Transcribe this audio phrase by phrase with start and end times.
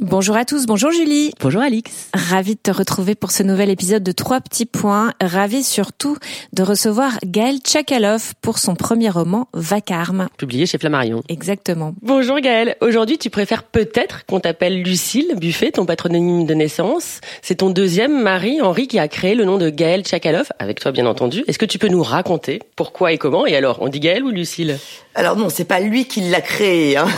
[0.00, 1.32] Bonjour à tous, bonjour Julie.
[1.40, 2.10] Bonjour Alix.
[2.12, 5.14] Ravie de te retrouver pour ce nouvel épisode de Trois petits points.
[5.22, 6.18] Ravie surtout
[6.52, 10.28] de recevoir Gaël Tchakalov pour son premier roman Vacarme.
[10.36, 11.22] Publié chez Flammarion.
[11.30, 11.94] Exactement.
[12.02, 12.76] Bonjour Gaël.
[12.82, 17.22] Aujourd'hui, tu préfères peut-être qu'on t'appelle Lucille Buffet, ton patronyme de naissance.
[17.40, 20.92] C'est ton deuxième mari, Henri, qui a créé le nom de Gaël Tchakalov, avec toi
[20.92, 21.42] bien entendu.
[21.46, 23.46] Est-ce que tu peux nous raconter pourquoi et comment?
[23.46, 24.76] Et alors, on dit Gaël ou Lucille?
[25.14, 26.98] Alors non, c'est pas lui qui l'a créé.
[26.98, 27.08] Hein.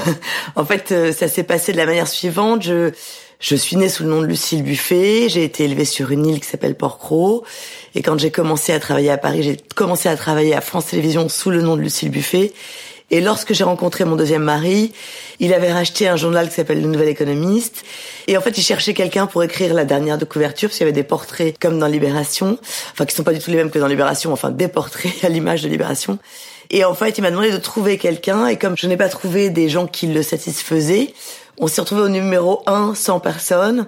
[0.54, 2.62] En fait, euh, ça s'est passé de la manière suivante.
[2.68, 2.90] Je,
[3.40, 5.28] je suis née sous le nom de Lucille Buffet.
[5.28, 7.44] J'ai été élevée sur une île qui s'appelle Port-Cros.
[7.94, 11.28] Et quand j'ai commencé à travailler à Paris, j'ai commencé à travailler à France Télévisions
[11.28, 12.52] sous le nom de Lucille Buffet.
[13.10, 14.92] Et lorsque j'ai rencontré mon deuxième mari,
[15.40, 17.84] il avait racheté un journal qui s'appelle Le Nouvel Économiste.
[18.26, 20.90] Et en fait, il cherchait quelqu'un pour écrire la dernière de couverture, parce qu'il y
[20.90, 22.58] avait des portraits comme dans Libération,
[22.92, 25.30] enfin qui sont pas du tout les mêmes que dans Libération, enfin des portraits à
[25.30, 26.18] l'image de Libération.
[26.70, 29.48] Et en fait, il m'a demandé de trouver quelqu'un, et comme je n'ai pas trouvé
[29.48, 31.14] des gens qui le satisfaisaient,
[31.60, 33.86] on s'est retrouvé au numéro 1, 100 personnes,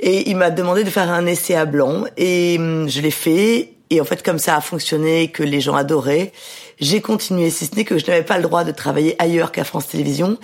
[0.00, 3.72] et il m'a demandé de faire un essai à blanc, et hum, je l'ai fait,
[3.90, 6.32] et en fait, comme ça a fonctionné, que les gens adoraient,
[6.80, 9.64] j'ai continué, si ce n'est que je n'avais pas le droit de travailler ailleurs qu'à
[9.64, 10.38] France Télévisions.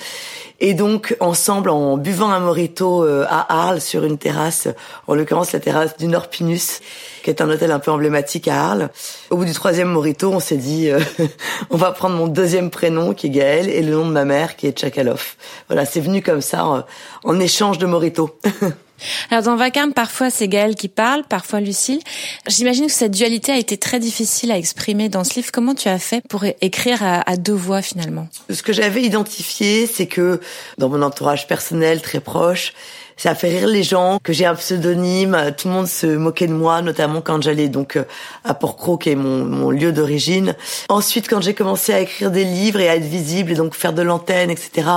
[0.60, 4.68] Et donc, ensemble, en buvant un morito euh, à Arles sur une terrasse,
[5.08, 6.80] en l'occurrence la terrasse du Nord Pinus,
[7.24, 8.90] qui est un hôtel un peu emblématique à Arles.
[9.30, 11.00] Au bout du troisième morito, on s'est dit, euh,
[11.70, 14.56] on va prendre mon deuxième prénom qui est Gaël et le nom de ma mère
[14.56, 15.34] qui est Tchakalov.
[15.68, 16.86] Voilà, c'est venu comme ça
[17.24, 18.38] en, échange de morito.
[19.30, 22.00] Alors dans Vacarme, parfois c'est Gaël qui parle, parfois Lucille.
[22.46, 25.50] J'imagine que cette dualité a été très difficile à exprimer dans ce livre.
[25.52, 30.06] Comment tu as fait pour écrire à, deux voix finalement Ce que j'avais identifié, c'est
[30.06, 30.40] que
[30.78, 32.72] dans mon entourage personnel très proche,
[33.16, 36.52] ça fait rire les gens, que j'ai un pseudonyme, tout le monde se moquait de
[36.52, 38.04] moi, notamment quand j'allais donc euh,
[38.42, 40.56] à Port-Cros, qui est mon lieu d'origine.
[40.88, 43.92] Ensuite, quand j'ai commencé à écrire des livres et à être visible et donc faire
[43.92, 44.88] de l'antenne, etc.,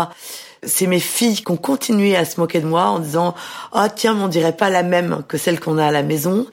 [0.63, 3.35] c'est mes filles qui ont continué à se moquer de moi en disant
[3.73, 6.47] ah tiens mais on dirait pas la même que celle qu'on a à la maison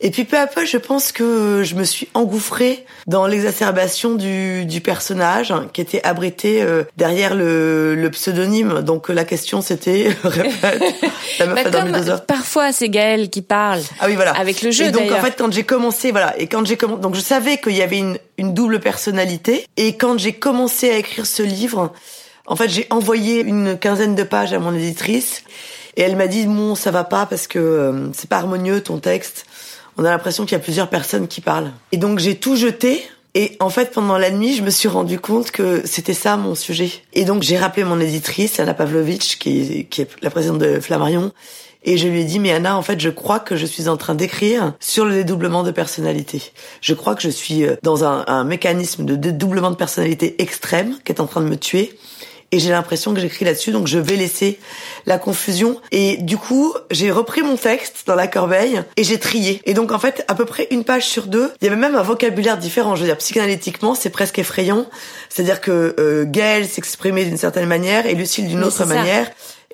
[0.00, 4.66] et puis peu à peu je pense que je me suis engouffrée dans l'exacerbation du,
[4.66, 8.82] du personnage hein, qui était abrité euh, derrière le, le pseudonyme.
[8.82, 10.82] Donc la question c'était répète
[11.38, 12.26] la meuf Bah, comme deux heures.
[12.26, 13.80] Parfois c'est Gaël qui parle.
[14.00, 14.32] ah oui voilà.
[14.32, 17.00] Avec le jeu, et donc en fait quand j'ai commencé voilà et quand j'ai commencé
[17.00, 19.66] donc je savais qu'il y avait une, une double personnalité.
[19.76, 21.92] Et quand j'ai commencé à écrire ce livre
[22.46, 25.42] en fait j'ai envoyé une quinzaine de pages à mon éditrice
[25.96, 28.98] et elle m'a dit bon ça va pas parce que euh, c'est pas harmonieux ton
[28.98, 29.46] texte
[29.96, 33.04] on a l'impression qu'il y a plusieurs personnes qui parlent et donc j'ai tout jeté
[33.38, 36.54] et en fait, pendant la nuit, je me suis rendu compte que c'était ça mon
[36.54, 36.90] sujet.
[37.12, 41.32] Et donc, j'ai rappelé mon éditrice, Anna Pavlovitch, qui est, la présidente de Flammarion,
[41.84, 43.98] et je lui ai dit, mais Anna, en fait, je crois que je suis en
[43.98, 46.50] train d'écrire sur le dédoublement de personnalité.
[46.80, 51.12] Je crois que je suis euh, dans un mécanisme de dédoublement de personnalité extrême qui
[51.12, 51.92] est en train de me tuer.
[52.52, 54.58] Et j'ai l'impression que j'écris là-dessus, donc je vais laisser
[55.04, 55.80] la confusion.
[55.90, 59.60] Et du coup, j'ai repris mon texte dans la corbeille et j'ai trié.
[59.64, 61.94] Et donc, en fait, à peu près une page sur deux, il y avait même
[61.94, 62.94] un vocabulaire différent.
[62.94, 64.86] Je veux dire, psychanalytiquement, c'est presque effrayant.
[65.28, 68.86] C'est-à-dire que euh, Gaël s'exprimait d'une certaine manière et Lucille d'une autre ça.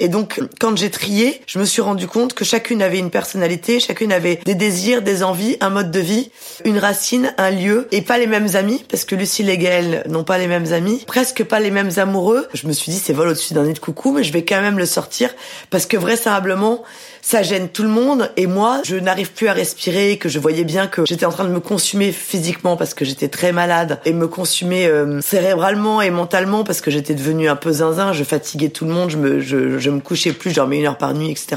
[0.03, 3.79] Et donc, quand j'ai trié, je me suis rendu compte que chacune avait une personnalité,
[3.79, 6.33] chacune avait des désirs, des envies, un mode de vie,
[6.65, 10.25] une racine, un lieu, et pas les mêmes amis, parce que Lucille et Gaël n'ont
[10.25, 12.49] pas les mêmes amis, presque pas les mêmes amoureux.
[12.53, 14.61] Je me suis dit, c'est vol au-dessus d'un nid de coucou, mais je vais quand
[14.61, 15.31] même le sortir,
[15.71, 16.83] parce que vraisemblablement,
[17.25, 20.65] ça gêne tout le monde, et moi, je n'arrive plus à respirer, que je voyais
[20.65, 24.13] bien que j'étais en train de me consumer physiquement, parce que j'étais très malade, et
[24.13, 28.71] me consumer euh, cérébralement et mentalement, parce que j'étais devenue un peu zinzin, je fatiguais
[28.71, 31.57] tout le monde, je je, je me couchais plus, je une heure par nuit, etc.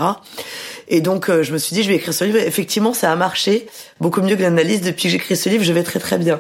[0.88, 2.38] Et donc, euh, je me suis dit, je vais écrire ce livre.
[2.38, 3.68] Et effectivement, ça a marché
[4.00, 4.82] beaucoup mieux que l'analyse.
[4.82, 6.40] Depuis que j'écris ce livre, je vais très très bien.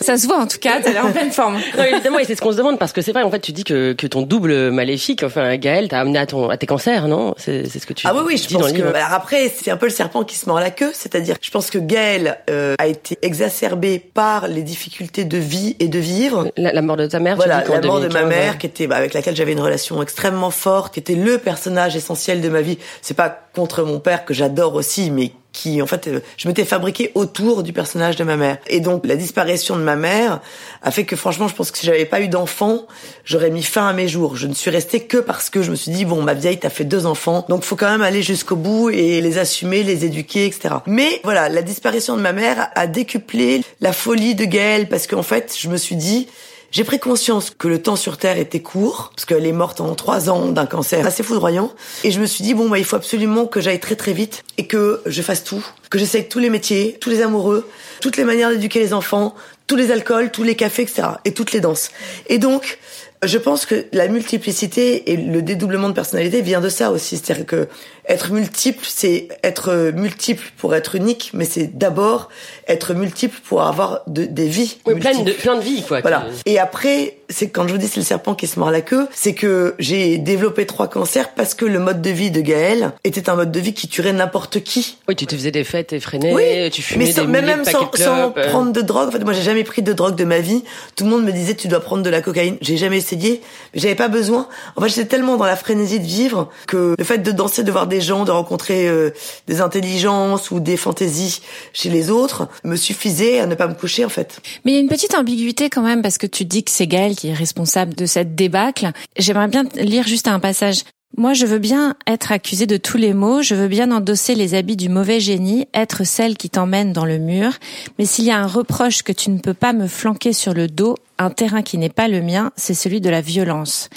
[0.00, 1.58] Ça se voit en tout cas, t'as l'air en pleine forme.
[1.76, 3.22] Non, évidemment, et c'est ce qu'on se demande parce que c'est vrai.
[3.22, 6.48] En fait, tu dis que, que ton double maléfique, enfin Gaël, t'a amené à ton
[6.48, 7.34] à tes cancers, non?
[7.36, 8.82] C'est c'est ce que tu Ah oui, oui, je dis pense que...
[8.82, 10.90] Alors après, c'est un peu le serpent qui se mord la queue.
[10.92, 15.88] C'est-à-dire, je pense que Gaël euh, a été exacerbé par les difficultés de vie et
[15.88, 16.50] de vivre.
[16.56, 18.52] La, la mort de ta mère, Voilà, tu dis la mort de ma 2015, mère,
[18.52, 18.58] ouais.
[18.58, 22.40] qui était bah, avec laquelle j'avais une relation extrêmement forte, qui était le personnage essentiel
[22.40, 22.78] de ma vie.
[23.02, 26.64] C'est pas contre mon père que j'adore aussi, mais qui en fait euh, je m'étais
[26.64, 28.58] fabriquée autour du personnage de ma mère.
[28.66, 30.40] Et donc la disparition de ma mère
[30.82, 32.86] a fait que franchement je pense que si j'avais pas eu d'enfant
[33.24, 34.36] j'aurais mis fin à mes jours.
[34.36, 36.70] Je ne suis restée que parce que je me suis dit bon ma vieille t'as
[36.70, 37.46] fait deux enfants.
[37.48, 41.48] Donc faut quand même aller jusqu'au bout et les assumer les éduquer etc mais voilà
[41.48, 45.68] la disparition de ma mère a décuplé la folie de Gaëlle parce qu'en fait je
[45.68, 46.26] me suis dit
[46.74, 49.94] j'ai pris conscience que le temps sur Terre était court, parce qu'elle est morte en
[49.94, 51.72] trois ans d'un cancer assez foudroyant.
[52.02, 54.42] Et je me suis dit, bon, bah, il faut absolument que j'aille très très vite
[54.58, 57.68] et que je fasse tout, que j'essaye tous les métiers, tous les amoureux,
[58.00, 59.36] toutes les manières d'éduquer les enfants,
[59.68, 61.02] tous les alcools, tous les cafés, etc.
[61.24, 61.92] Et toutes les danses.
[62.26, 62.80] Et donc,
[63.22, 67.18] je pense que la multiplicité et le dédoublement de personnalité vient de ça aussi.
[67.18, 67.68] C'est-à-dire que
[68.06, 72.28] être multiple, c'est être multiple pour être unique, mais c'est d'abord
[72.68, 74.78] être multiple pour avoir de, des vies.
[74.86, 76.00] Oui, plein de, plein de vies, quoi.
[76.00, 76.26] Voilà.
[76.46, 79.08] Et après, c'est quand je vous dis c'est le serpent qui se mord la queue,
[79.12, 83.30] c'est que j'ai développé trois cancers parce que le mode de vie de Gaël était
[83.30, 84.98] un mode de vie qui tuerait n'importe qui.
[85.08, 88.34] Oui, tu te faisais des fêtes effrénées, oui, tu fumais mais des même sans, sans
[88.36, 88.48] euh.
[88.48, 89.08] prendre de drogue.
[89.08, 90.62] En fait, moi, j'ai jamais pris de drogue de ma vie.
[90.96, 92.56] Tout le monde me disait tu dois prendre de la cocaïne.
[92.60, 93.40] J'ai jamais essayé,
[93.72, 94.48] mais j'avais pas besoin.
[94.76, 97.72] En fait, j'étais tellement dans la frénésie de vivre que le fait de danser, de
[97.72, 99.10] voir des gens, de rencontrer euh,
[99.46, 101.40] des intelligences ou des fantaisies
[101.72, 104.40] chez les autres me suffisait à ne pas me coucher en fait.
[104.64, 106.86] Mais il y a une petite ambiguïté quand même parce que tu dis que c'est
[106.86, 108.90] Gaël qui est responsable de cette débâcle.
[109.16, 110.82] J'aimerais bien lire juste un passage.
[111.16, 114.54] Moi, je veux bien être accusée de tous les maux, je veux bien endosser les
[114.54, 117.52] habits du mauvais génie, être celle qui t'emmène dans le mur,
[117.98, 120.66] mais s'il y a un reproche que tu ne peux pas me flanquer sur le
[120.66, 123.90] dos, un terrain qui n'est pas le mien, c'est celui de la violence.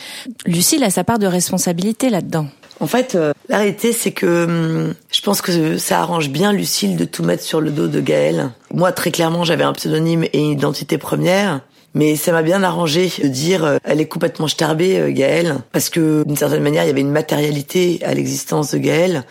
[0.45, 2.47] Lucille a sa part de responsabilité là-dedans.
[2.79, 6.95] En fait, euh, la réalité, c'est que hum, je pense que ça arrange bien Lucille
[6.95, 8.51] de tout mettre sur le dos de Gaël.
[8.73, 11.61] Moi, très clairement, j'avais un pseudonyme et une identité première.
[11.93, 15.89] Mais ça m'a bien arrangé de dire euh, elle est complètement starbée euh, Gaëlle parce
[15.89, 19.23] que d'une certaine manière il y avait une matérialité à l'existence de Gaëlle.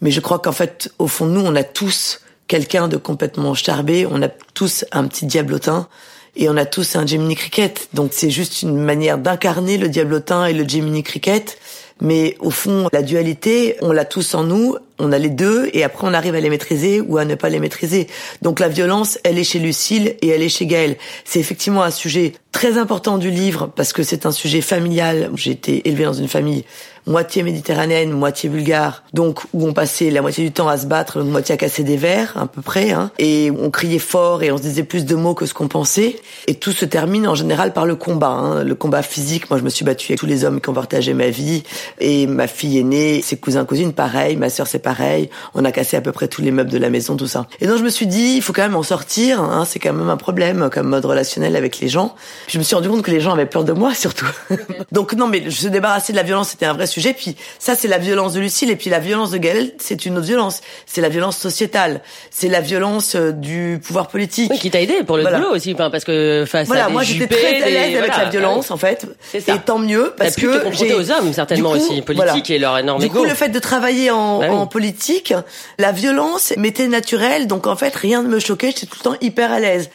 [0.00, 3.54] Mais je crois qu'en fait au fond de nous on a tous quelqu'un de complètement
[3.54, 5.86] starbé, on a tous un petit diablotin
[6.34, 7.88] et on a tous un Gemini Cricket.
[7.92, 11.58] Donc c'est juste une manière d'incarner le diablotin et le Gemini Cricket.
[12.00, 15.84] Mais au fond, la dualité, on l'a tous en nous on a les deux et
[15.84, 18.08] après on arrive à les maîtriser ou à ne pas les maîtriser.
[18.42, 20.96] Donc la violence, elle est chez Lucille et elle est chez Gaël.
[21.24, 25.30] C'est effectivement un sujet très important du livre parce que c'est un sujet familial.
[25.36, 26.64] J'ai été élevée dans une famille
[27.08, 31.22] moitié méditerranéenne, moitié bulgare, donc où on passait la moitié du temps à se battre,
[31.22, 34.58] moitié à casser des verres, à peu près, hein, et on criait fort et on
[34.58, 36.16] se disait plus de mots que ce qu'on pensait.
[36.46, 39.50] Et tout se termine en général par le combat, hein, le combat physique.
[39.50, 41.62] Moi, je me suis battue avec tous les hommes qui ont partagé ma vie,
[41.98, 45.30] et ma fille aînée, ses cousins cousines, pareil, ma sœur c'est pareil.
[45.54, 47.46] On a cassé à peu près tous les meubles de la maison, tout ça.
[47.60, 49.40] Et donc je me suis dit, il faut quand même en sortir.
[49.40, 52.14] Hein, c'est quand même un problème comme mode relationnel avec les gens.
[52.48, 54.28] je me suis rendu compte que les gens avaient peur de moi surtout.
[54.92, 56.97] donc non, mais se débarrasser de la violence, c'était un vrai sujet.
[57.14, 58.70] Puis ça, c'est la violence de Lucille.
[58.70, 60.60] Et puis la violence de Gaël, c'est une autre violence.
[60.86, 62.02] C'est la violence sociétale.
[62.30, 64.50] C'est la violence euh, du pouvoir politique.
[64.50, 67.02] Oui, qui t'a aidé pour le boulot aussi, enfin, parce que face voilà, à moi
[67.02, 69.06] j'étais très à l'aise avec la violence en fait.
[69.34, 73.10] Et tant mieux parce que j'ai aux hommes certainement aussi politique et leur énorme Du
[73.10, 75.34] coup, le fait de travailler en, bah en politique,
[75.78, 79.16] la violence m'était naturelle, donc en fait rien ne me choquait, j'étais tout le temps
[79.20, 79.90] hyper à l'aise.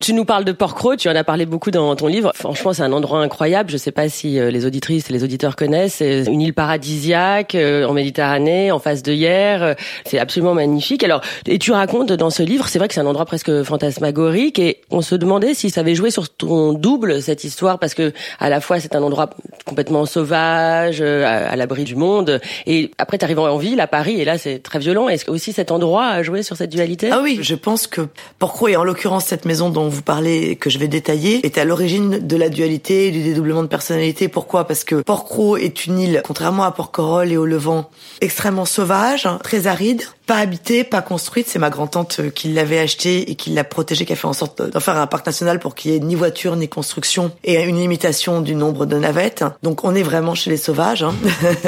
[0.00, 2.30] Tu nous parles de Porquerolles, tu en as parlé beaucoup dans ton livre.
[2.32, 3.68] Franchement, c'est un endroit incroyable.
[3.68, 5.94] Je sais pas si euh, les auditrices et les auditeurs connaissent.
[5.94, 9.74] C'est une île paradisiaque euh, en Méditerranée, en face de hier.
[10.06, 11.02] C'est absolument magnifique.
[11.02, 14.60] Alors, et tu racontes dans ce livre, c'est vrai que c'est un endroit presque fantasmagorique
[14.60, 18.12] et on se demandait si ça avait joué sur ton double cette histoire parce que
[18.38, 19.30] à la fois c'est un endroit
[19.64, 24.20] complètement sauvage, euh, à, l'abri du monde et après tu arrives en ville à Paris
[24.20, 25.08] et là c'est très violent.
[25.08, 27.10] Est-ce que aussi cet endroit a joué sur cette dualité?
[27.10, 28.02] Ah oui, je pense que
[28.38, 31.64] Porquerolles et en l'occurrence cette maison dont vous parlez, que je vais détailler, est à
[31.64, 34.28] l'origine de la dualité et du dédoublement de personnalité.
[34.28, 34.66] Pourquoi?
[34.66, 37.90] Parce que Port-Cros est une île, contrairement à Port-Corolle et au Levant,
[38.20, 41.48] extrêmement sauvage, hein, très aride, pas habitée, pas construite.
[41.48, 44.32] C'est ma grand-tante euh, qui l'avait acheté et qui l'a protégée, qui a fait en
[44.32, 47.60] sorte d'en faire un parc national pour qu'il y ait ni voiture ni construction et
[47.62, 49.44] une limitation du nombre de navettes.
[49.62, 51.02] Donc on est vraiment chez les sauvages.
[51.02, 51.14] Hein.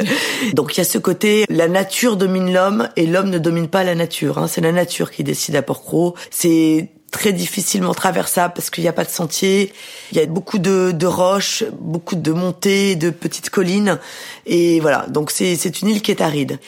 [0.53, 3.83] Donc il y a ce côté, la nature domine l'homme et l'homme ne domine pas
[3.83, 4.37] la nature.
[4.37, 4.47] Hein.
[4.47, 6.15] C'est la nature qui décide à Port-Cros.
[6.29, 9.73] C'est très difficilement traversable parce qu'il n'y a pas de sentier.
[10.11, 13.99] Il y a beaucoup de, de, roches, beaucoup de montées, de petites collines.
[14.45, 16.59] Et voilà, donc c'est, une île qui est aride.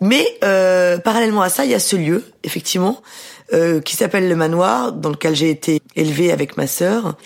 [0.00, 3.00] Mais euh, parallèlement à ça, il y a ce lieu, effectivement,
[3.52, 7.16] euh, qui s'appelle le manoir, dans lequel j'ai été élevée avec ma sœur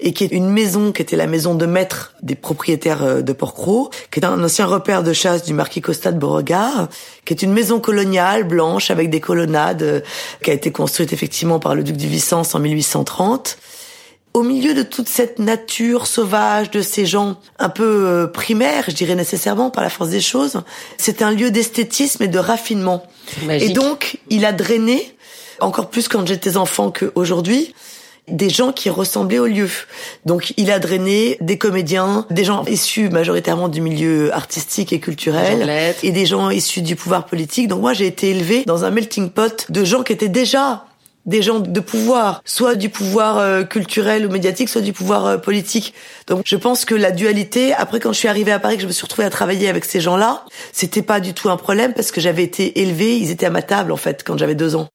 [0.00, 3.32] et qui est une maison qui était la maison de maître des propriétaires euh, de
[3.32, 6.88] Porquerolles, qui est un ancien repère de chasse du marquis Costa de Beauregard,
[7.24, 10.00] qui est une maison coloniale blanche avec des colonnades, euh,
[10.42, 13.58] qui a été construite effectivement par le duc du Vicence en 1830
[14.32, 18.94] au milieu de toute cette nature sauvage, de ces gens un peu euh, primaires, je
[18.94, 20.62] dirais nécessairement par la force des choses,
[20.98, 23.02] c'est un lieu d'esthétisme et de raffinement.
[23.48, 25.14] Et donc, il a drainé,
[25.60, 27.74] encore plus quand j'étais enfant qu'aujourd'hui,
[28.28, 29.68] des gens qui ressemblaient au lieu.
[30.24, 35.94] Donc il a drainé des comédiens, des gens issus majoritairement du milieu artistique et culturel,
[36.02, 37.68] et des gens issus du pouvoir politique.
[37.68, 40.84] Donc moi j'ai été élevée dans un melting pot de gens qui étaient déjà
[41.26, 45.36] des gens de pouvoir, soit du pouvoir euh, culturel ou médiatique, soit du pouvoir euh,
[45.36, 45.92] politique.
[46.28, 48.86] Donc je pense que la dualité, après quand je suis arrivée à Paris, que je
[48.86, 52.10] me suis retrouvée à travailler avec ces gens-là, c'était pas du tout un problème parce
[52.10, 54.88] que j'avais été élevée, ils étaient à ma table en fait quand j'avais deux ans.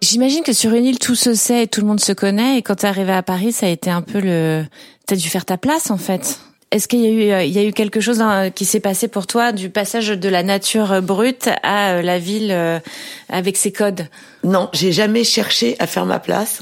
[0.00, 2.58] J'imagine que sur une île, tout se sait et tout le monde se connaît.
[2.58, 4.64] Et quand tu es arrivé à Paris, ça a été un peu le...
[5.06, 6.38] T'as dû faire ta place, en fait.
[6.70, 8.22] Est-ce qu'il y a eu, euh, il y a eu quelque chose
[8.54, 12.50] qui s'est passé pour toi du passage de la nature brute à euh, la ville
[12.50, 12.78] euh,
[13.30, 14.06] avec ses codes?
[14.44, 16.60] Non, j'ai jamais cherché à faire ma place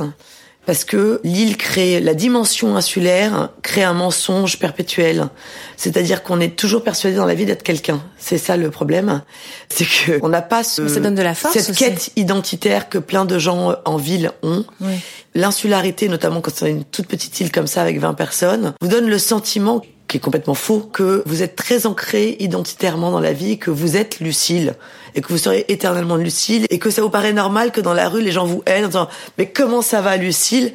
[0.67, 5.29] parce que l'île crée la dimension insulaire crée un mensonge perpétuel.
[5.77, 8.03] C'est-à-dire qu'on est toujours persuadé dans la vie d'être quelqu'un.
[8.19, 9.23] C'est ça le problème,
[9.69, 12.99] c'est que on n'a pas ce, ça donne de la force cette quête identitaire que
[12.99, 14.65] plein de gens en ville ont.
[15.35, 19.09] L'insularité, notamment quand c'est une toute petite île comme ça avec 20 personnes, vous donne
[19.09, 23.59] le sentiment qui est complètement faux, que vous êtes très ancré identitairement dans la vie,
[23.59, 24.75] que vous êtes Lucille,
[25.15, 28.09] et que vous serez éternellement Lucille, et que ça vous paraît normal que dans la
[28.09, 29.09] rue, les gens vous hainent en disant
[29.39, 30.73] «Mais comment ça va, Lucille?»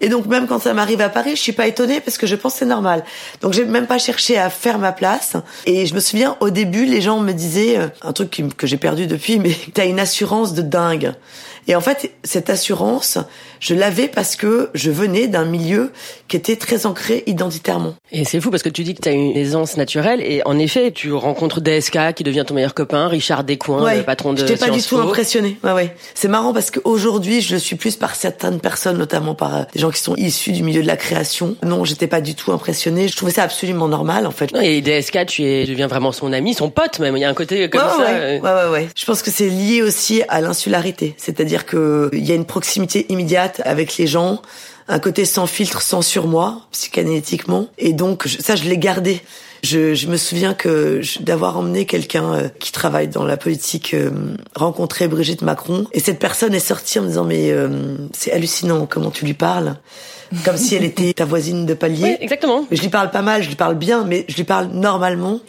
[0.00, 2.34] Et donc, même quand ça m'arrive à Paris, je suis pas étonnée parce que je
[2.34, 3.04] pense que c'est normal.
[3.40, 5.34] Donc, j'ai même pas cherché à faire ma place.
[5.64, 8.76] Et je me souviens, au début, les gens me disaient, euh, un truc que j'ai
[8.76, 11.14] perdu depuis, mais t'as une assurance de dingue.
[11.66, 13.18] Et en fait, cette assurance,
[13.64, 15.90] je l'avais parce que je venais d'un milieu
[16.28, 17.94] qui était très ancré identitairement.
[18.12, 20.58] Et c'est fou parce que tu dis que tu as une aisance naturelle et en
[20.58, 24.58] effet, tu rencontres DSK qui devient ton meilleur copain, Richard Descoings, le patron de J'étais
[24.58, 25.56] pas du tout impressionné.
[25.64, 25.96] Ouais, ouais.
[26.14, 29.80] C'est marrant parce qu'aujourd'hui, je le suis plus par certaines personnes, notamment par euh, des
[29.80, 31.56] gens qui sont issus du milieu de la création.
[31.62, 33.08] Non, j'étais pas du tout impressionné.
[33.08, 34.50] Je trouvais ça absolument normal, en fait.
[34.60, 37.16] Et DSK, tu es, deviens vraiment son ami, son pote même.
[37.16, 37.96] Il y a un côté comme ça.
[37.98, 38.88] Ouais, ouais, ouais, ouais.
[38.94, 41.14] Je pense que c'est lié aussi à l'insularité.
[41.16, 44.42] C'est-à-dire que il y a une proximité immédiate avec les gens,
[44.88, 47.68] un côté sans filtre, sans surmoi, psychanalytiquement.
[47.78, 49.20] Et donc, ça, je l'ai gardé.
[49.62, 54.10] Je, je, me souviens que d'avoir emmené quelqu'un euh, qui travaille dans la politique euh,
[54.54, 58.84] rencontrer Brigitte Macron et cette personne est sortie en me disant mais euh, c'est hallucinant
[58.84, 59.76] comment tu lui parles
[60.44, 62.04] comme si elle était ta voisine de palier.
[62.04, 62.66] Oui, exactement.
[62.70, 65.40] Mais je lui parle pas mal, je lui parle bien, mais je lui parle normalement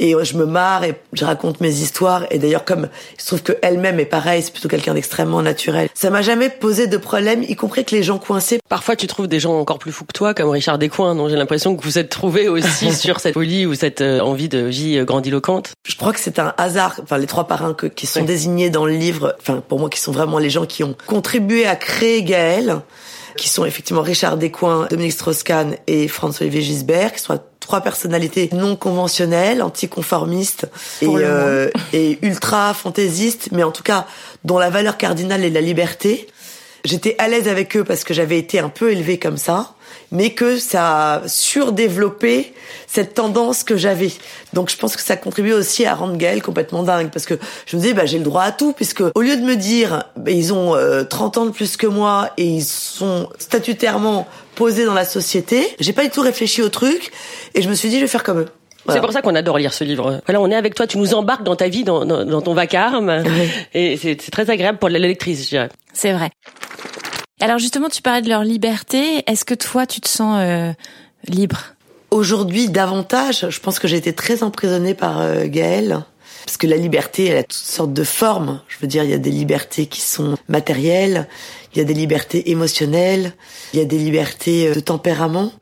[0.00, 2.24] et je me marre et je raconte mes histoires.
[2.30, 5.88] Et d'ailleurs, comme il se trouve que elle-même est pareil, c'est plutôt quelqu'un d'extrêmement naturel.
[5.94, 8.60] Ça m'a jamais posé de problème, y compris que les gens coincés.
[8.68, 11.36] Parfois, tu trouves des gens encore plus fous que toi, comme Richard Descoings, dont j'ai
[11.36, 14.96] l'impression que vous êtes trouvé aussi sur cette folie ou cette euh, envie de vie
[14.96, 15.72] euh, grandiloquente.
[15.86, 16.98] Je crois que c'est un hasard.
[17.02, 20.00] Enfin, les trois parrains que, qui sont désignés dans le livre, enfin, pour moi, qui
[20.00, 22.80] sont vraiment les gens qui ont contribué à créer Gaël
[23.36, 28.74] qui sont effectivement Richard Descoings, Dominique Strauss-Kahn et François-Olivier Gisbert, qui sont trois personnalités non
[28.74, 30.66] conventionnelles, anticonformistes
[31.02, 34.06] et, euh, et ultra fantaisistes, mais en tout cas
[34.44, 36.26] dont la valeur cardinale est la liberté.
[36.84, 39.74] J'étais à l'aise avec eux parce que j'avais été un peu élevée comme ça
[40.12, 42.52] mais que ça a surdéveloppé
[42.86, 44.10] cette tendance que j'avais.
[44.52, 47.34] Donc je pense que ça contribue aussi à rendre Gaël complètement dingue parce que
[47.66, 50.04] je me disais bah j'ai le droit à tout puisque au lieu de me dire
[50.16, 50.74] bah, ils ont
[51.08, 55.66] 30 euh, ans de plus que moi et ils sont statutairement posés dans la société,
[55.78, 57.12] j'ai pas du tout réfléchi au truc
[57.54, 58.48] et je me suis dit je vais faire comme eux.
[58.88, 60.20] C'est pour ça qu'on adore lire ce livre.
[60.26, 63.22] Voilà, on est avec toi, tu nous embarques dans ta vie, dans, dans, ton vacarme,
[63.74, 65.68] et c'est très agréable pour la lectrice, je dirais.
[65.92, 66.30] C'est vrai.
[67.40, 69.22] Alors justement, tu parlais de leur liberté.
[69.26, 70.72] Est-ce que toi, tu te sens euh,
[71.26, 71.74] libre?
[72.10, 73.46] Aujourd'hui, davantage.
[73.48, 76.04] Je pense que j'ai été très emprisonnée par euh, Gaël.
[76.44, 78.60] Parce que la liberté, elle a toutes sortes de formes.
[78.68, 81.28] Je veux dire, il y a des libertés qui sont matérielles,
[81.72, 83.32] il y a des libertés émotionnelles,
[83.72, 85.52] il y a des libertés euh, de tempérament.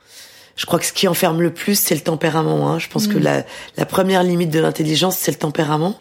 [0.59, 2.69] Je crois que ce qui enferme le plus, c'est le tempérament.
[2.69, 2.81] Hein.
[2.81, 3.23] Je pense que mm.
[3.23, 3.45] la,
[3.77, 5.97] la première limite de l'intelligence, c'est le tempérament.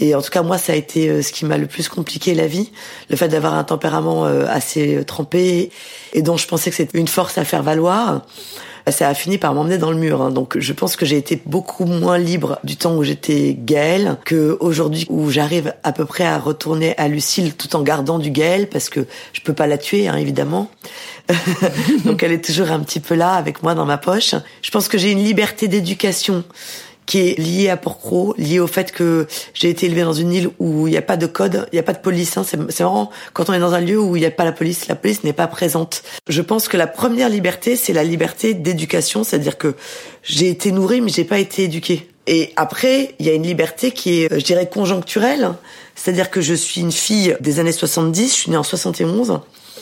[0.00, 2.34] Et en tout cas, moi, ça a été euh, ce qui m'a le plus compliqué
[2.34, 2.72] la vie,
[3.08, 5.70] le fait d'avoir un tempérament euh, assez euh, trempé
[6.12, 8.22] et dont je pensais que c'était une force à faire valoir.
[8.88, 10.22] Ça a fini par m'emmener dans le mur.
[10.22, 10.30] Hein.
[10.30, 14.56] Donc, je pense que j'ai été beaucoup moins libre du temps où j'étais Gaëlle que
[14.60, 18.68] aujourd'hui où j'arrive à peu près à retourner à Lucille tout en gardant du Gaël
[18.68, 20.70] parce que je peux pas la tuer, hein, évidemment.
[22.04, 24.34] Donc, elle est toujours un petit peu là avec moi dans ma poche.
[24.62, 26.44] Je pense que j'ai une liberté d'éducation
[27.06, 30.50] qui est lié à Porcro, lié au fait que j'ai été élevée dans une île
[30.58, 32.36] où il n'y a pas de code, il n'y a pas de police.
[32.36, 32.44] Hein.
[32.44, 34.86] C'est marrant, quand on est dans un lieu où il n'y a pas la police,
[34.88, 36.02] la police n'est pas présente.
[36.28, 39.74] Je pense que la première liberté, c'est la liberté d'éducation, c'est-à-dire que
[40.22, 42.08] j'ai été nourrie, mais j'ai pas été éduquée.
[42.26, 45.50] Et après, il y a une liberté qui est, je dirais, conjoncturelle.
[45.96, 49.40] C'est-à-dire que je suis une fille des années 70, je suis née en 71.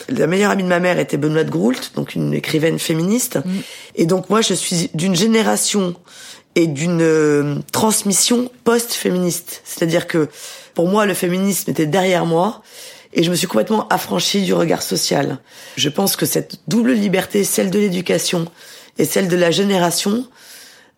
[0.09, 3.37] La meilleure amie de ma mère était Benoît de Groult, donc une écrivaine féministe.
[3.37, 3.51] Mm.
[3.95, 5.93] Et donc moi, je suis d'une génération
[6.59, 9.61] et d'une euh, transmission post-féministe.
[9.63, 10.27] C'est-à-dire que
[10.73, 12.61] pour moi, le féminisme était derrière moi
[13.13, 15.39] et je me suis complètement affranchie du regard social.
[15.77, 18.45] Je pense que cette double liberté, celle de l'éducation
[18.97, 20.27] et celle de la génération,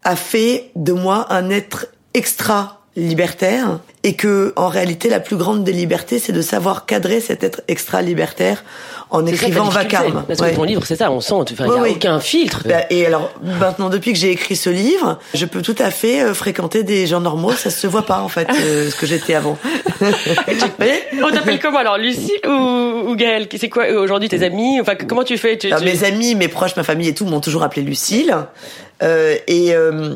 [0.03, 5.63] a fait de moi un être extra libertaire et que en réalité la plus grande
[5.63, 8.65] des libertés c'est de savoir cadrer cet être extra libertaire
[9.10, 10.25] en écrivant vacarme.
[10.27, 12.63] Parce que ton livre c'est ça, on sent, il n'y a aucun filtre.
[12.65, 16.21] Bah, et alors maintenant depuis que j'ai écrit ce livre, je peux tout à fait
[16.21, 19.36] euh, fréquenter des gens normaux, ça se voit pas en fait euh, ce que j'étais
[19.36, 19.57] avant.
[20.01, 23.48] on t'appelle comment alors Lucie ou, ou Gaëlle?
[23.57, 24.81] C'est quoi euh, aujourd'hui tes amis?
[24.81, 25.57] Enfin comment tu fais?
[25.81, 28.36] Mes amis, mes proches, ma famille et tout m'ont toujours appelé Lucille.
[29.01, 29.74] Euh, et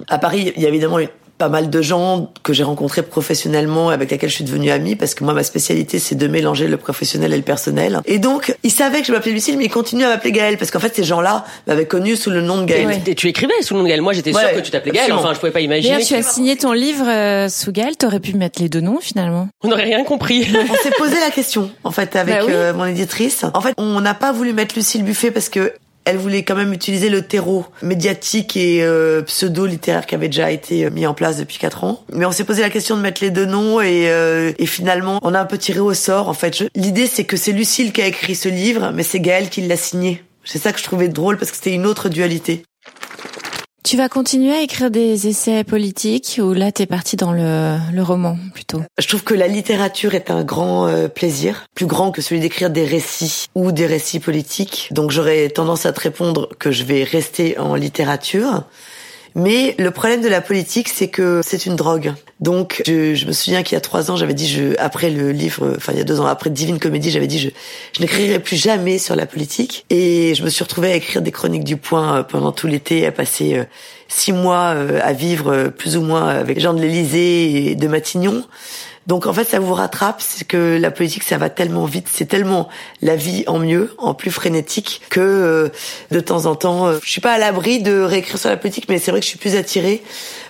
[0.09, 3.89] à Paris, il y a évidemment une pas mal de gens que j'ai rencontrés professionnellement
[3.89, 6.77] avec lesquels je suis devenue amie parce que moi ma spécialité c'est de mélanger le
[6.77, 7.99] professionnel et le personnel.
[8.05, 10.71] Et donc ils savaient que je m'appelais Lucille mais ils continuaient à m'appeler Gaëlle parce
[10.71, 13.01] qu'en fait ces gens-là m'avaient connue sous le nom de Gaëlle.
[13.05, 14.01] Et tu écrivais sous le nom de Gaëlle.
[14.01, 15.11] Moi j'étais sûre que tu t'appelais Gaëlle.
[15.11, 16.03] Enfin je pouvais pas imaginer.
[16.03, 17.97] tu as signé ton livre euh, sous Gaëlle.
[17.97, 19.49] T'aurais pu mettre les deux noms finalement.
[19.63, 20.47] On n'aurait rien compris.
[20.69, 23.45] on s'est posé la question en fait avec bah euh, mon éditrice.
[23.53, 25.73] En fait on n'a pas voulu mettre Lucille Buffet parce que
[26.05, 30.85] elle voulait quand même utiliser le terreau médiatique et euh, pseudo-littéraire qui avait déjà été
[30.85, 32.03] euh, mis en place depuis quatre ans.
[32.13, 35.19] Mais on s'est posé la question de mettre les deux noms et, euh, et finalement,
[35.23, 36.29] on a un peu tiré au sort.
[36.29, 39.49] En fait, l'idée c'est que c'est Lucille qui a écrit ce livre, mais c'est Gaël
[39.49, 40.23] qui l'a signé.
[40.43, 42.63] C'est ça que je trouvais drôle parce que c'était une autre dualité.
[43.85, 48.01] Tu vas continuer à écrire des essais politiques ou là t'es parti dans le, le,
[48.01, 48.81] roman plutôt?
[48.97, 52.71] Je trouve que la littérature est un grand euh, plaisir, plus grand que celui d'écrire
[52.71, 54.87] des récits ou des récits politiques.
[54.89, 58.63] Donc j'aurais tendance à te répondre que je vais rester en littérature.
[59.35, 62.15] Mais le problème de la politique, c'est que c'est une drogue.
[62.41, 65.31] Donc, je, je me souviens qu'il y a trois ans, j'avais dit, je, après le
[65.31, 67.49] livre, enfin il y a deux ans après Divine Comédie, j'avais dit, je,
[67.93, 69.85] je n'écrirai plus jamais sur la politique.
[69.89, 73.05] Et je me suis retrouvée à écrire des chroniques du Point euh, pendant tout l'été,
[73.05, 73.63] à passer euh,
[74.09, 78.43] six mois euh, à vivre plus ou moins avec gens de l'Élysée et de Matignon.
[79.07, 82.25] Donc en fait, ça vous rattrape, c'est que la politique, ça va tellement vite, c'est
[82.25, 82.67] tellement
[83.03, 85.71] la vie en mieux, en plus frénétique, que
[86.09, 88.97] de temps en temps, je suis pas à l'abri de réécrire sur la politique, mais
[88.97, 90.01] c'est vrai que je suis plus attirée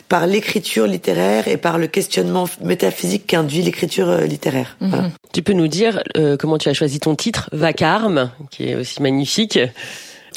[0.10, 4.78] par l'écriture littéraire et par le questionnement métaphysique qu'induit l'écriture euh, littéraire.
[4.82, 5.12] Mhm.
[5.34, 6.02] Tu peux nous dire
[6.40, 9.60] comment tu as choisi ton titre, Vacarme, qui est aussi magnifique?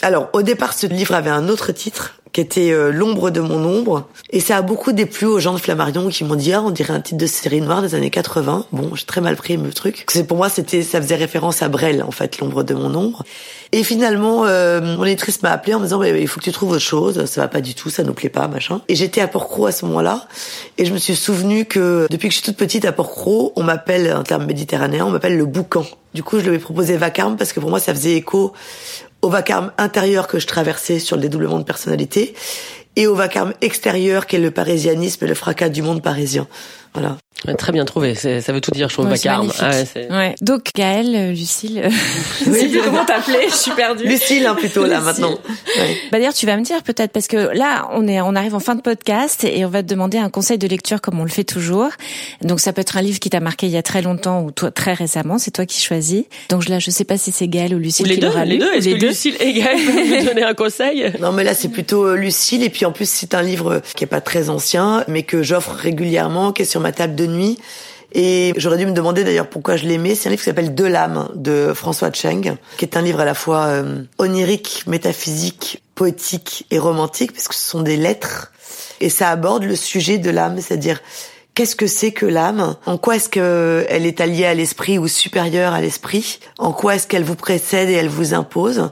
[0.02, 3.64] Alors, au départ, ce livre avait un autre titre qui était euh, L'ombre de mon
[3.64, 4.08] ombre.
[4.30, 6.94] Et ça a beaucoup déplu aux gens de Flammarion qui m'ont dit, ah, on dirait
[6.94, 8.66] un titre de série noire des années 80.
[8.72, 10.04] Bon, j'ai très mal pris le truc.
[10.08, 13.24] C'est pour moi, c'était, ça faisait référence à Brel, en fait, L'ombre de mon ombre.
[13.72, 16.52] Et finalement, euh, mon éditrice m'a appelé en me disant, bah, il faut que tu
[16.52, 17.24] trouves autre chose.
[17.26, 18.80] Ça va pas du tout, ça nous plaît pas, machin.
[18.88, 20.26] Et j'étais à Port-Cros à ce moment-là.
[20.78, 23.62] Et je me suis souvenu que depuis que je suis toute petite à Port-Cros, on
[23.62, 25.84] m'appelle, un terme méditerranéen, on m'appelle le boucan.
[26.14, 28.52] Du coup, je lui ai proposé vacarme parce que pour moi, ça faisait écho
[29.22, 32.34] au vacarme intérieur que je traversais sur le dédoublement de personnalité
[32.96, 36.46] et au vacarme extérieur qui est le parisianisme et le fracas du monde parisien.
[37.00, 37.16] Voilà.
[37.56, 39.52] Très bien trouvé, ça veut tout dire, je trouve, vacarme.
[39.60, 39.70] Ah
[40.10, 41.88] ouais, Donc Gaëlle, euh, Lucille, euh,
[42.48, 42.76] oui.
[42.84, 44.04] comment t'appeler Je suis perdue.
[44.08, 45.30] Lucille, hein, plutôt là maintenant.
[45.78, 45.96] Ouais.
[46.10, 48.60] Bah d'ailleurs, tu vas me dire peut-être parce que là, on est, on arrive en
[48.60, 51.30] fin de podcast et on va te demander un conseil de lecture comme on le
[51.30, 51.90] fait toujours.
[52.42, 54.50] Donc ça peut être un livre qui t'a marqué il y a très longtemps ou
[54.50, 56.24] toi très récemment, c'est toi qui choisis.
[56.48, 58.44] Donc là, je sais pas si c'est Gaëlle ou Lucille ou les qui deux, l'aura
[58.44, 58.58] les lu.
[58.58, 58.72] deux.
[58.74, 61.12] Est-ce que Lucille et Gaëlle peuvent me donner un conseil?
[61.20, 64.02] Non, mais là c'est plutôt euh, Lucille et puis en plus c'est un livre qui
[64.02, 67.58] est pas très ancien, mais que j'offre régulièrement, qui est sur ma table de nuit.
[68.12, 70.14] Et j'aurais dû me demander d'ailleurs pourquoi je l'aimais.
[70.14, 73.24] C'est un livre qui s'appelle De l'âme de François Cheng, qui est un livre à
[73.24, 78.50] la fois euh, onirique, métaphysique, poétique et romantique, parce que ce sont des lettres.
[79.00, 81.00] Et ça aborde le sujet de l'âme, c'est-à-dire
[81.54, 82.76] qu'est-ce que c'est que l'âme?
[82.86, 86.40] En quoi est-ce qu'elle est alliée à l'esprit ou supérieure à l'esprit?
[86.58, 88.90] En quoi est-ce qu'elle vous précède et elle vous impose?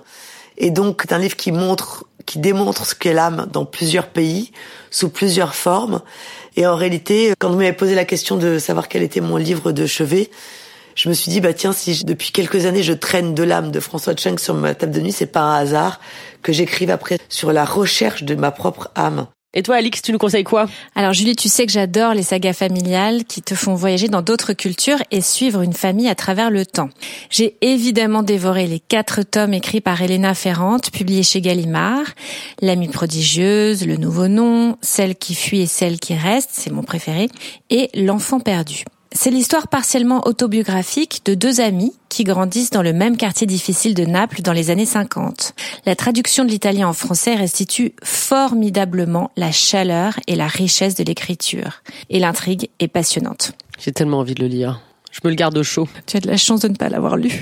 [0.58, 4.52] Et donc, c'est un livre qui montre, qui démontre ce qu'est l'âme dans plusieurs pays,
[4.90, 6.02] sous plusieurs formes,
[6.56, 9.72] et en réalité, quand vous m'avez posé la question de savoir quel était mon livre
[9.72, 10.30] de chevet,
[10.94, 13.80] je me suis dit bah tiens si depuis quelques années je traîne de l'âme de
[13.80, 16.00] François Cheng sur ma table de nuit, c'est pas un hasard
[16.42, 19.26] que j'écrive après sur la recherche de ma propre âme.
[19.54, 20.66] Et toi, Alix, tu nous conseilles quoi?
[20.94, 24.52] Alors, Julie, tu sais que j'adore les sagas familiales qui te font voyager dans d'autres
[24.52, 26.90] cultures et suivre une famille à travers le temps.
[27.30, 32.06] J'ai évidemment dévoré les quatre tomes écrits par Elena Ferrante, publiés chez Gallimard.
[32.60, 37.28] L'amie prodigieuse, Le nouveau nom, Celle qui fuit et Celle qui reste, c'est mon préféré,
[37.70, 38.84] et L'enfant perdu.
[39.18, 44.04] C'est l'histoire partiellement autobiographique de deux amis qui grandissent dans le même quartier difficile de
[44.04, 45.54] Naples dans les années 50.
[45.86, 51.82] La traduction de l'italien en français restitue formidablement la chaleur et la richesse de l'écriture.
[52.10, 53.52] Et l'intrigue est passionnante.
[53.78, 54.82] J'ai tellement envie de le lire.
[55.10, 55.88] Je me le garde au chaud.
[56.06, 57.32] Tu as de la chance de ne pas l'avoir lu.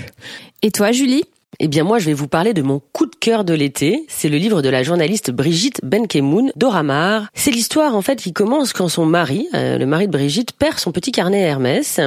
[0.62, 1.24] Et toi, Julie?
[1.60, 4.04] Eh bien moi je vais vous parler de mon coup de cœur de l'été.
[4.08, 7.28] C'est le livre de la journaliste Brigitte Benkemoun d'Oramar.
[7.34, 10.78] C'est l'histoire en fait qui commence quand son mari, euh, le mari de Brigitte, perd
[10.78, 12.00] son petit carnet Hermès.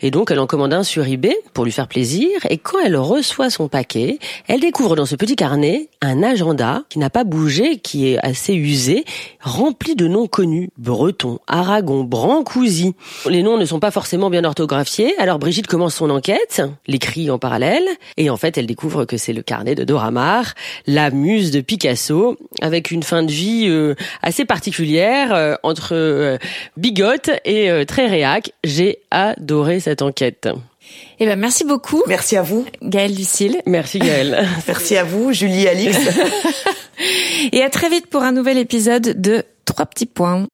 [0.00, 2.28] Et donc elle en commande un sur eBay pour lui faire plaisir.
[2.48, 6.98] Et quand elle reçoit son paquet, elle découvre dans ce petit carnet un agenda qui
[7.00, 9.04] n'a pas bougé, qui est assez usé,
[9.40, 10.70] rempli de noms connus.
[10.78, 12.94] Breton, Aragon, Brancusi.
[13.28, 15.14] Les noms ne sont pas forcément bien orthographiés.
[15.18, 17.84] Alors Brigitte commence son enquête, l'écrit en parallèle.
[18.16, 20.54] Et en fait elle découvre que c'est le carnet de Dora Maar,
[20.86, 26.36] la muse de Picasso, avec une fin de vie euh, assez particulière euh, entre euh,
[26.76, 28.52] bigote et très réac.
[28.64, 30.48] J'ai adoré cette enquête.
[31.18, 32.02] Eh ben merci beaucoup.
[32.06, 32.66] Merci à vous.
[32.82, 33.62] Gaëlle Lucille.
[33.64, 34.46] Merci Gaëlle.
[34.68, 35.96] merci à vous, Julie Alix.
[37.52, 40.44] et à très vite pour un nouvel épisode de Trois petits points.